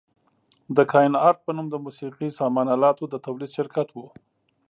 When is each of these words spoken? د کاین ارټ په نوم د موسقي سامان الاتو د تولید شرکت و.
د 0.75 0.77
کاین 0.91 1.13
ارټ 1.27 1.37
په 1.45 1.51
نوم 1.55 1.67
د 1.71 1.75
موسقي 1.83 2.29
سامان 2.39 2.67
الاتو 2.75 3.03
د 3.09 3.15
تولید 3.25 3.51
شرکت 3.57 3.87
و. 3.91 3.97